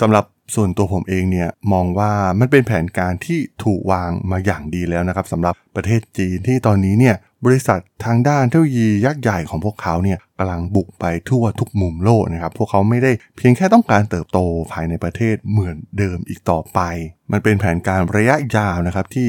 [0.00, 14.38] สำหรับส่วนตัวผมเองเนี่ยมองว่ามันเป็นแผนการที่ถูกวางมาอย่างดีแล้วนะครับสำหรับประเทศจีนที่ตอนนี้เนี่ยบริษัททางด้านเทคโนโลยียักษ์ใหญ่ของพวกเขาเนี่ยกำลังบุกไปทั่วทุกมุมโลกนะครับ พวกเขาไม่ได้เพียงแค่ต้องการเติบโต
[14.72, 16.80] ภายในประเทศเหมือนเดิมอีกต่อไป
[17.32, 19.28] มันเป็นแผนการระยะยาวนะครับที่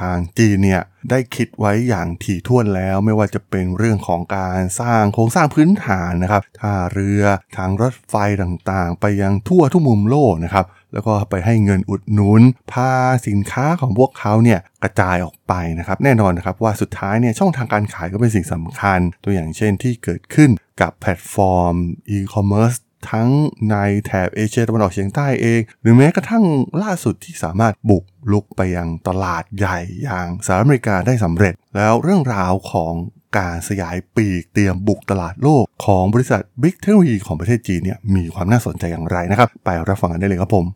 [0.00, 7.22] ทางจีนเนี่ยได้คิดไว้อย่างถี่ถ้วนแล้ว ไม่ว่าจะเป็นเรื่องของการสร้างโครงสร้างพื้นฐานนะครับท่าเรือ
[7.56, 12.92] ทางรถไฟต่างๆ ไปยังทั่วทุกมุมโลกนะครับแล้วก็ไปให้เงินอุดหนุน พา
[13.26, 20.50] สินค้าของพวกเขาเนี่ยกระจายออกไปนะครับแน่นอนนะครับว่าสุดท้ายเนี่ยช่องทางการขายก็เป็นสิ่งสำคัญ ตัวอย่างเช่นที่เกิดขึ้น
[20.80, 21.74] กับแพลตฟอร์ม
[22.08, 22.74] อีคอมเมิร์ซ
[23.10, 23.28] ทั้ง
[23.70, 26.44] ในแถบเอเชียตะวันออกเฉียงใต้เอง หรือแม้กระทั่ง
[26.82, 32.94] ล่าสุดที่สามารถบุกรุกไปยังตลาดใหญ่อย่างสหรัฐอเมริกาได้สำเร็จ แล้วเรื่องราวของ
[33.38, 40.66] การสยายปีกเตรียมบุกตลาดโลกของบริษัทบิ๊กเทคโนโลยีของประเทศจีนเนี่ยมีความน่าสนใจอย่างไรนะครับ ไปรับฟังกันได้เลยครับผม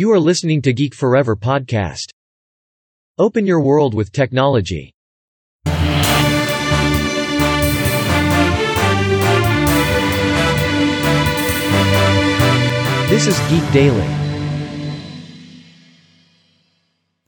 [0.00, 2.06] You are listening to Geek Forever podcast.
[3.24, 4.95] Open your world with technology.
[13.18, 14.08] This is Geek Daily.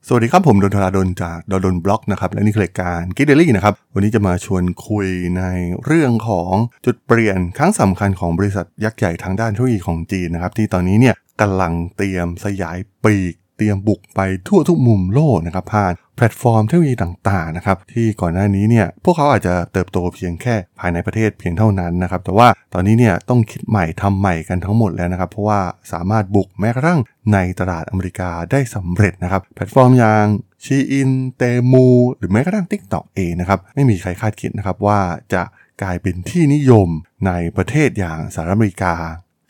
[0.07, 5.43] สวัสดีครับผมดล ธราดล จาก ด.ดล็อกนะครับและนี่คือรายการ Geek Daily นะครับ วันนี้จะมาชวนคุยใน
[5.85, 6.53] เรื่องของ
[6.87, 25.61] จุดเปลี่ยนครั้งสำคัญของบริษัทยักษ์ใหญ่ทางด้านเทคโนโลยีของจีนนะครับ ที่ตอนนี้เนี่ยกำลังเตรียมสยายปีกเตรียมบุกไปทั่วทุกมุมโลกนะครับผ่าน แพลตฟอร์มเทคโนโลยีต่างๆนะครับที่ก่อนหน้านี้เนี่ยพวกเขาอาจจะเติบโตเพียงแค่ภายในประเทศเพียงเท่านั้นนะครับแต่ว่าตอนนี้เนี่ยต้องคิดใหม่ทำใหม่กันทั้งหมดแล้วนะครับเพราะว่า
[25.93, 27.01] สามารถบุกแม้กระทั่ง
[27.33, 30.25] ในตลาดอเมริกาได้สำเร็จนะครับแพลตฟอร์มอย่าง
[30.65, 35.01] SHEIN Temu หรือแม้กระทั่ง TikTok เองนะครับไม่มีใครคาดคิดนะครับว่า
[35.35, 35.43] จะ
[35.83, 36.89] กลายเป็นที่นิยม
[37.27, 38.95] ในประเทศอย่างสหรัฐอเมริกา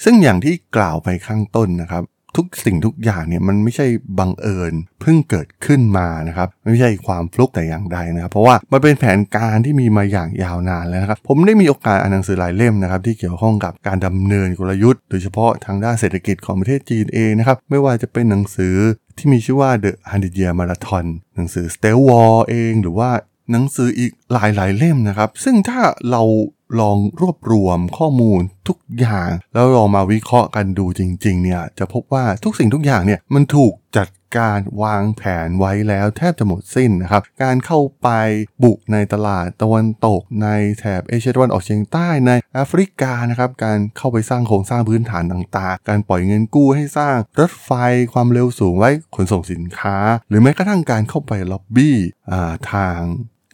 [0.05, 2.03] ซึ่งอย่างที่กล่าวไปข้างต้นนะครับ
[2.39, 3.86] ทุกสิ่งทุกอย่างเนี่ยมันไม่ใช่
[4.19, 18.77] บังเอิญเพิ่งเกิดขึ้นมานะครับไม่ใช่ความฟลุกแต่อย่างใดนะครับ เพราะว่ามันเป็นแผนการที่มีมาอย่างยาวนานแล้วนะครับผมได้มีโอกาสอ่านหนังสือหลายเล่มนะครับที่เกี่ยวข้องกับการดำเนินกลยุทธ์โดยเฉพาะทางด้านเศรษฐกิจของประเทศจีนเองนะครับไม่ว่าจะเป็นหนังสือ
[19.19, 21.06] ที่มีชื่อว่า The 100 Year Marathon
[21.37, 23.10] หนังสือ s t e l l War เองหรือว่า
[23.53, 26.22] หนังสืออีกหลายๆเล่มนะครับ ซึ่งถ้าเรา
[26.80, 34.08] ลองรวบรวมข้อมูลทุกอย่าง แล้วลองมาวิเคราะห์กันดูจริงๆเนี่ยจะพบว่าทุกสิ่งทุกอย่างเนี่ยมันถูกจัด
[34.38, 38.08] การวางแผนไว้แล้วแทบจะหมดสิ้นนะครับ การเข้าไป
[38.62, 40.48] บุกในตลาดตะวันตกใน
[40.78, 47.70] แถบเอเชียตะวันออกเฉียงใต้ในแอฟริกานะครับการเข้าไปสร้างโครงสร้างพื้นฐานต่างๆ การปล่อยเงินกู้ให้สร้างรถไฟ
[48.12, 49.96] ความเร็วสูงไว้ขนส่งสินค้า
[50.28, 51.96] หรือแม้กระทั่งการเข้าไปล็อบบี้
[52.72, 53.00] ทาง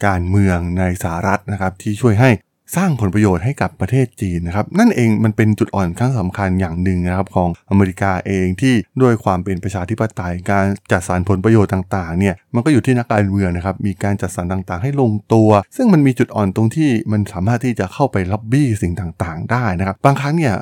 [0.07, 2.29] การเมืองในสหรัฐนะครับที่ช่วยให้
[2.75, 20.55] สร้างผลประโยชน์ให้กับประเทศจีนนะครับนั่นเองมันเป็นจุดอ่อนครั้งสำคัญอย่างหนึ่งนะครับของอเมริกาเองที่ด้วยความเป็นประชาธิปไตย การจัดสรรผลประโยชน์ต่างๆเนี่ยมันก็อยู่ที่นักการเมืองนะครับมีการจัดสรรต่างๆ ให้ลงตัว ซึ่งมันมีจุดอ่อนตรงที่มันสามารถที่จะเข้าไปล็อบบี้สิ่งต่างๆ ได้นะครับบางครั้งเนี่ย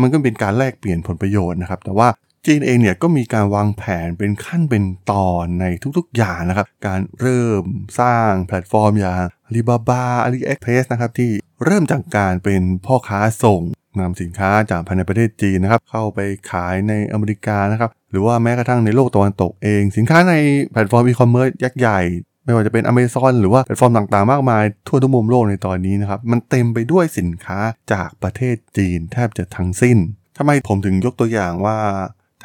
[0.00, 2.08] มันก็เป็นการแลกเปลี่ยนผลประโยชน์นะครับแต่ว่า
[2.46, 5.64] จีนเองเนี่ยก็มีการวางแผนเป็นขั้นเป็นตอนใน
[5.98, 7.62] ทุกๆ อย่างนะครับ การเริ่ม
[8.00, 11.30] สร้างแพลตฟอร์มอย่าง Alibaba AliExpress นะครับที่
[11.64, 13.60] เริ่มจากการเป็นพ่อค้าส่ง
[13.98, 16.18] นำสินค้าจากภายในประเทศจีนนะครับ เข้าไป
[16.50, 20.34] ขายในอเมริกานะครับ หรือว่าแม้กระทั่งในโลกตะวันตกเอง สินค้าใน
[20.72, 22.00] แพลตฟอร์มอีคอมเมิร์ซยักษ์ใหญ่
[22.44, 27.58] ไม่ว่าจะเป็น Amazon หรือว่าแพลตฟอร์มต่างๆ มากมายทั่วทุกมุมโลกในตอนนี้นะครับ มันเต็มไปด้วยสินค้า
[27.92, 29.98] จากประเทศจีนแทบจะทั้งสิ้น
[30.38, 31.78] ทำไมผมถึงยกตัวอย่างว่า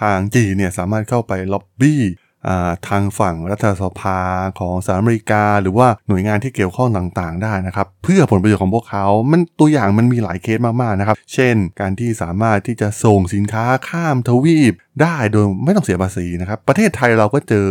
[0.02, 2.02] ทางจีนเนี่ยสามารถเข้าไปล็อบบี้
[2.88, 4.20] ทางฝั่งรัฐสภา
[4.60, 17.68] ของสหรัฐอเมริกา หรือว่าหน่วยงานที่เกี่ยวข้องต่างๆ ได้นะครับ เพื่อผลประโยชน์ของพวกเขา มันตัวอย่างมันมีหลายเคสมากๆนะครับ เช่น การที่สามารถที่จะส่งสินค้าข้ามทวีป ได้โดยไม่ต้องเสียภาษีนะครับ ประเทศไทยเราก็เจอ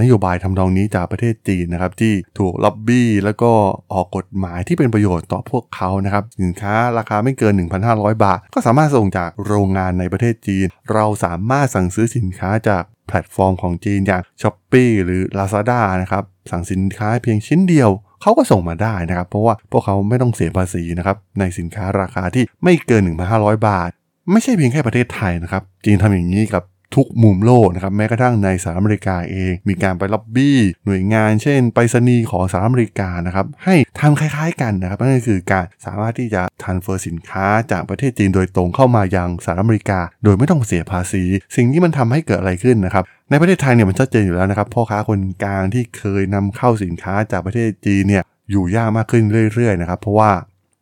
[0.00, 3.52] นโยบายทำนองนี้จากประเทศจีนนะครับ ที่ถูกล็อบบี้แล้วก็
[3.92, 7.54] ออกกฎหมายที่เป็นประโยชน์ต่อพวกเขานะครับสินค้าราคาไม่เกิน
[7.88, 17.90] 1,500 บาท ก็สามารถส่งจากโรงงานในประเทศจีน เราสามารถสั่งซื้อสินค้าจากแพลตฟอร์มของจีนอย่าง s h อ p e e หรือ Lazada นะครับสั่งสินค้าเพียงชิ้นเดียว
[18.22, 23.02] เขาก็ส่งมาได้นะครับ เพราะว่าพวกเขาไม่ต้องเสียภาษีนะครับในสินค้าราคาที่ไม่เกิน
[23.34, 23.90] 1,500 บาท
[24.30, 26.62] ไม่ใช่เพียงแค่ประเทศไทยนะครับ จีนทำอย่างนี้กับ
[26.94, 41.24] ทุกมุมโลกนะครับแม้กระทั่งในสหรัฐอเมริกาเอง มีการไปล็อบบี้ หน่วยงานเช่นไปรษณีย์ของสหรัฐอเมริกานะครับให้ทำคล้ายๆกันนะครับนั่นก็คือการสามารถที่จะ transfer สินค้าจากประเทศจีนโดยตรงเข้ามายังสหรัฐอเมริกา โดยไม่ต้องเสียภาษี
[41.56, 49.24] สิ่งที่มันทำให้เกิดอะไรขึ้นนะครับในประเทศไทยเนี่ยมันชัดเจนอยู่แล้วนะครับพ่อค้าคนกลางที่เคยนำเข้าสินค้าจากประเทศจีนเนี่ยอยู่ยากมากขึ้น
[49.54, 50.30] เรื่อยๆนะครับเพราะว่า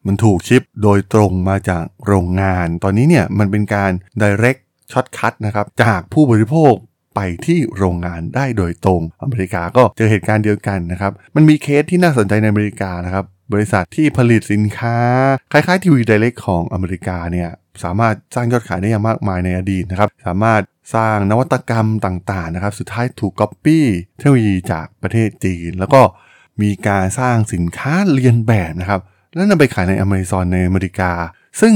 [0.07, 4.61] มันถูก ship โดยตรงมาจากโรงงาน ตอนนี้เนี่ยมันเป็นการ direct
[4.93, 6.75] ช็อตคัทนะครับจากผู้บริโภค
[7.15, 14.97] ไปที่โรงงานได้โดยตรง อเมริกาก็เจอเหตุการณ์เดียวกันนะครับมันมีเคสที่น่าสนใจในอเมริกานะครับบริษัทที่ผลิตสินค้า
[15.53, 17.51] คล้ายๆ TV Direct ของอเมริกาเนี่ย
[17.83, 20.63] สามารถสร้างยอดขายได้อย่างมากมายในอดีตนะครับสามารถ
[20.95, 26.03] สร้างนวัตกรรมต่างๆนะครับสุดท้ายถูกก๊อปปี้เทคโนโลยีจากประเทศจีน แล้วก็
[26.63, 29.01] มีการสร้างสินค้าเลียนแบบนะครับ
[29.35, 31.11] แล้วนำไปขายในอเมซอนในอเมริกา
[31.61, 31.75] ซึ่ง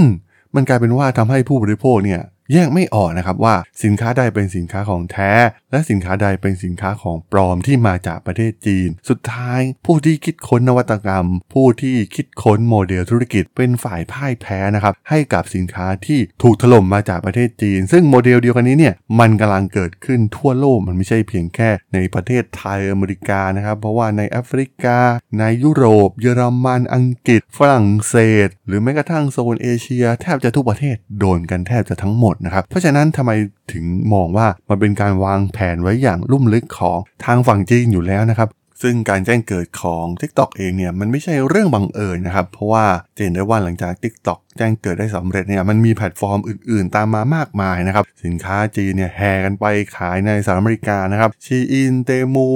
[0.54, 2.20] มันกลายเป็นว่าทำให้ผู้บริโภคเนี่ย
[2.52, 5.30] แยกไม่ออกนะครับว่าสินค้าใดเป็นสินค้าของแท้
[5.70, 24.98] และสินค้าใดเป็นสินค้าของปลอมที่มาจากประเทศจีน สุดท้ายผู้ที่คิดค้นนวัตกรรม ผู้ที่คิดค้นโมเดลธุรกิจเป็นฝ่ายพ่ายแพ้นะครับให้กับสินค้าที่ถูกถล่มมาจากประเทศจีน ซึ่งโมเดลเดียวกันนี้เนี่ยมันกำลังเกิดขึ้นทั่วโลกมันไม่ใช่เพียงแค่ในประเทศไทยอเมริกานะครับเพราะว่าในแอฟริกา
[25.38, 28.16] ในยุโรป เยอรมันอังกฤษ ฝรั่งเศ
[28.46, 33.32] ส หรือแม้กระทั่งโซนเอเชีย แทบจะทุกประเทศโดนกันแทบจะทั้งหมดนะครับเพราะฉะนั้นทำไม
[33.72, 38.50] ถึงมองว่ามันเป็นการวางแผนไว้อย่างลุ่มลึกของทางฝั่งจีนอยู่แล้วนะครับ
[38.82, 42.84] ซึ่งการแจ้งเกิดของ TikTok เองเนี่ยมันไม่ใช่เรื่องบังเอิญนะครับ เพราะว่า
[43.16, 49.64] เห็นได้ว่าหลังจาก TikTok แจ้งเกิดได้สำเร็จเนี่ยมันมีแพลตฟอร์มอื่นๆ ตามมามากมายนะครับ สินค้าจีนเนี่ยแห่กันไป
[49.96, 52.48] ขายในสหรัฐอเมริกานะครับ SHEIN Temu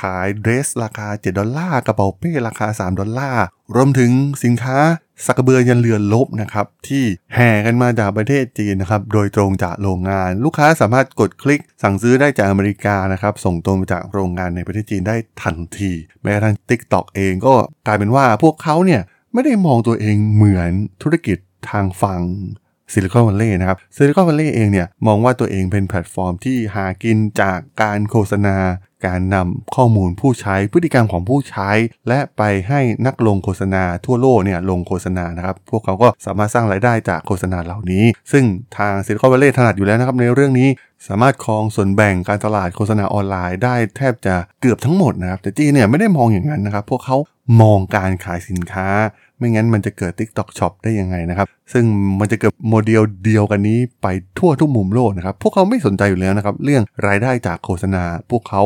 [0.00, 4.10] ขายเดรสราคา 7 ดอลลาร์กระเป๋าเป้ราคา 3 ดอลลาร์รวมถึง
[4.44, 4.78] สินค้า
[5.26, 7.04] สากกะเบือยันเรือรบนะครับที่
[7.34, 15.92] แห่กันมาจากประเทศจีนนะครับโดยตรงจากโรงงาน ลูกค้าสามารถกดคลิกสั่งซื้อได้จากอเมริกานะครับส่งตรงจากโรงงานในประเทศจีนได้ทันที
[16.22, 17.54] แม้กระทั่ง TikTok เองก็
[17.86, 19.02] กลายเป็นว่าพวกเขาเนี่ย
[19.32, 20.70] ไม่ได้มองตัวเองเหมือน
[21.02, 21.38] ธุรกิจ
[21.70, 22.22] ทางฝั่ง
[22.92, 28.56] ซิลิคอนวัลเลย์นะครับซิลิคอนวัลเลย์เองเนี่ยมองว่าตัวเองเป็นแพลตฟอร์มที่หากินจากการโฆษณา
[29.06, 31.70] การนำข้อมูลผู้ใช้พฤติกรรมของผู้ใช้
[32.08, 38.44] และไปให้นักลงโฆษณาทั่วโลกเนี่ยลงโฆษณานะครับพวกเขาก็สามารถสร้างรายได้จากโฆษณาเหล่านี้ ซึ่ง
[38.78, 40.68] ทางซิลิคอนวัลเลย์ถนัดอยู่แล้วนะครับในเรื่องนี้
[41.08, 47.16] สามารถครองส่วนแบ่งการตลาดโฆษณาออนไลน์ได้แทบจะเกือบทั้งหมดนะครับแต่จีนเนี่ยไม่ได้มองอย่างนั้นนะครับพวกเขา
[47.60, 48.88] มองการขายสินค้า
[49.38, 51.84] ไม่งั้นมันจะเกิด TikTok Shop ได้ยังไงนะครับ ซึ่ง
[52.20, 54.06] มันจะเกิดโมเดลเดียวกันนี้ไป
[54.38, 58.62] ทั่วทุกมุมโลกนะครับ พวกเขาไม่สนใจอยู่แล้วนะครับ เรื่องรายได้จากโฆษณา พวกเขา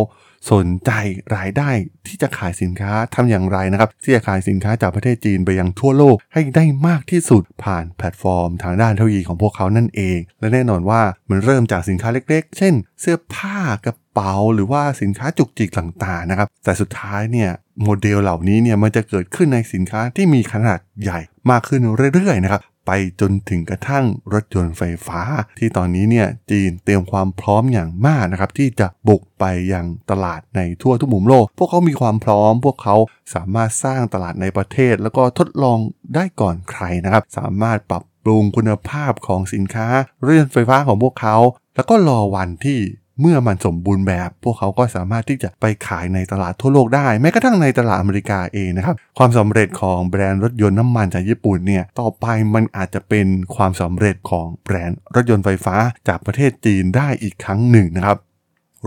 [0.52, 0.90] สนใจ
[1.36, 1.70] รายได้
[2.06, 17.50] ที่จะขายสินค้าทำอย่างไรนะครับ ที่จะขายสินค้าจากประเทศจีนไปยังทั่วโลกให้ได้มากที่สุดผ่านแพลตฟอร์ม ทางด้านเทคโนโลยีของพวกเขานั่นเอง และแน่นอนว่ามันเริ่มจากสินค้าเล็กๆ เช่น เสื้อผ้ากระ เป๋าหรือว่าสินค้าจุกจิกต่างๆนะครับ แต่สุดท้ายเนี่ย
[17.82, 21.18] โมเดลเหล่านี้เนี่ยมันจะเกิดขึ้นในสินค้าที่มีขนาดใหญ่
[21.50, 21.80] มากขึ้น
[22.14, 25.20] เรื่อยๆนะครับไปจนถึงกระทั่งรถยนต์ไฟฟ้า
[25.58, 32.96] ที่ตอนนี้เนี่ยจีนเตรียมความพร้อมอย่างมากนะครับที่จะบุกไปยังตลาดในทั่วทุกมุมโลก พวกเขามีความพร้อม พวกเขา
[33.34, 35.78] สามารถสร้างตลาดในประเทศ แล้วก็ทดลอง
[36.14, 39.88] ได้ก่อนใครนะครับ สามารถปรับปรุงคุณภาพของสินค้า
[40.24, 41.36] รถยนต์ไฟฟ้าของพวกเขา
[41.74, 42.78] แล้วก็รอวันที่
[43.20, 55.76] เมื่อมันสมบูรณ์แบบ พวกเขาก็สามารถที่จะไปขายในตลาดทั่วโลกได้ แม้กระทั่งในตลาดอเมริกาเองนะครับ ความสำเร็จของแบรนด์รถยนต์น้ำมันจากญี่ปุ่นเนี่ยต่อไปมันอาจจะเป็นความสำเร็จของแบรนด์รถยนต์ไฟฟ้า
[56.08, 58.18] จากประเทศจีนได้อีกครั้งหนึ่งนะครับ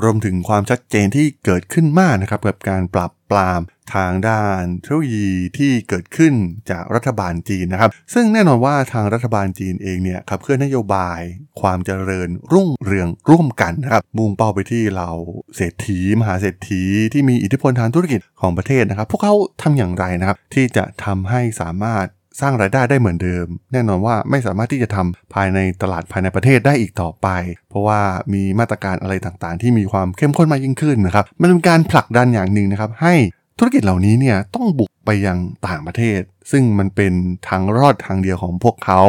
[0.01, 3.61] รวมถึงความชัดเจนที่เกิดขึ้นมากนะครับกับการปรับปราม
[3.95, 6.33] ทางด้านเทคโนโลยีที่เกิดขึ้น
[6.69, 11.19] จากรัฐบาลจีนนะครับ ซึ่งแน่นอนว่าทางรัฐบาลจีนเองเนี่ยขับเคลื่อนนโยบาย
[11.61, 15.09] ความเจริญรุ่งเรืองร่วมกันนะครับมุ่งเป้าไปที่เรา
[15.55, 16.83] เศรษฐี มหาเศรษฐี
[17.13, 22.05] ที่มีอิทธิพลทางธุรกิจของประเทศนะครับ พวกเขาทำอย่างไรนะครับ ที่จะทำให้สามารถ
[22.41, 27.27] สร้างรายได้ได้เหมือนเดิม แน่นอนว่าไม่สามารถที่จะทำภายในตลาดภายในประเทศได้อีกต่อไป
[27.69, 27.99] เพราะว่า
[28.33, 33.13] มีมาตรการอะไรต่างๆ ที่มีความเข้มข้นมากยิ่งขึ้นนะครับมันเป็นการผลักดันอย่างหนึ่งนะครับ ให้
[33.59, 35.37] ธุรกิจเหล่านี้เนี่ยต้องบุกไปยัง
[35.67, 36.19] ต่างประเทศ
[36.51, 37.13] ซึ่งมันเป็น
[37.47, 39.01] ทางรอดทางเดียวของพวกเขา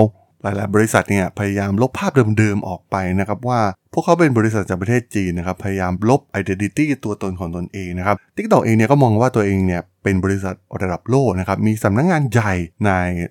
[0.43, 3.61] หลายๆบริษัทเนี่ยพยายามลบภาพเดิมๆออกไปนะครับว่า
[3.93, 12.55] พวกเขาเป็นบริษัทจากประเทศจีนนะครับพยายามลบ identity ตัวตนของตนเองนะครับ TikTok เองเนี่ยก็มองว่าตัวเองเนี่ย เป็นบริษัทระดับโลกนะครับ มีสำนักงานใหญ่
[12.87, 12.91] ใน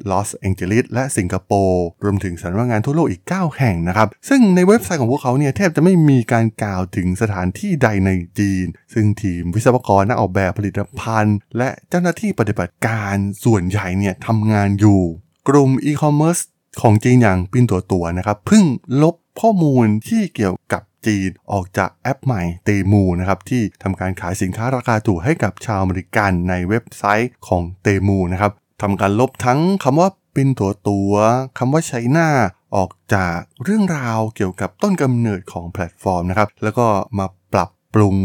[0.09, 15.01] ลอสแองเจลิสและสิงคโปร์รวมถึงสำนักงานทั่วโลกอีก 9 แห่งนะครับ ซึ่งในเว็บไซต์ของพวกเขาเนี่ยแทบจะไม่มีการกล่าวถึงสถานที่ใดในจีน ซึ่งทีมวิศวกรนักออกแบบผลิตภัณฑ์ และเจ้าหน้าที่ปฏิบัติการส่วนใหญ่เนี่ยทำงานอยู่
[15.47, 16.37] กลุ่มอีคอมเมิร์ซ
[16.81, 18.63] ของจีนอย่าง Pinduoduo นะครับเพิ่ง
[19.01, 31.13] ลบข้อมูลที่เกี่ยวกับ จีนออกจากแอปใหม่ Temu นะครับที่ทำการขายสินค้าราคาถูกให้กับชาวอเมริกันในเว็บไซต์ของ Temu นะครับทำการลบทั้งคำว่า Pinduoduo
[31.57, 32.29] คำว่า China
[32.75, 36.87] ออกจากเรื่องราวเกี่ยวกับต้นกำเนิดของแพลตฟอร์มนะครับแล้วก็
[37.19, 38.15] มาปรับปรุง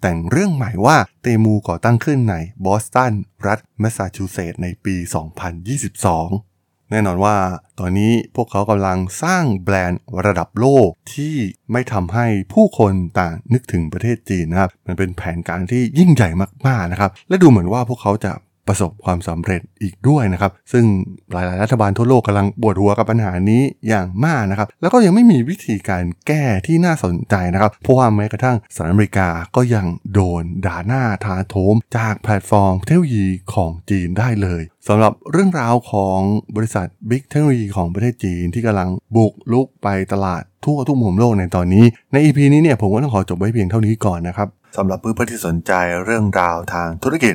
[0.00, 3.12] แต่งเรื่องใหม่ว่า Temu ก่อตั้งขึ้นในบอสตัน
[3.46, 4.96] รัฐแมสซาชูเซตส์ในปี
[5.72, 6.45] 2022
[6.90, 7.36] แน่นอนว่า
[7.80, 11.34] ตอนนี้พวกเขากำลังสร้างแบรนด์ระดับโลกที่
[11.72, 16.28] ไม่ทำให้ผู้คนต่างนึกถึงประเทศจีนนะครับ มันเป็นแผนการที่ยิ่งใหญ่
[16.66, 18.32] มากๆนะครับ และดูเหมือนว่าพวกเขาจะ
[18.68, 20.84] ประสบความสำเร็จอีกด้วยนะครับ ซึ่ง
[21.32, 36.20] หลายๆ รัฐบาลทั่วโลกกำลังปวดหัวกับปัญหานี้อย่างมากนะครับ แล้วก็ยังไม่มีวิธีการแก้ที่น่าสนใจนะครับ เพราะว่าแม้กระทั่งสหรัฐอเมริกาก็ยังโดนดาหน้าถาโถมจากแพลตฟอร์มเทคโนโลยีของจีนได้เลยสำหรับเรื่องราวของ
[36.56, 45.72] บริษัท Big เทคโนโลยีของประเทศจีนที่กำลังบุกรุกไปตลาดทั่วทุกมุมโลกในตอนนี้ ใน EP นี้เนี่ยผมก็ต้องขอจบไว้เพียงเท่านี้ก่อนนะครับสำหรับเพื่อนๆที่สนใจ
[46.04, 47.34] เรื่องราวทางธุรกิจ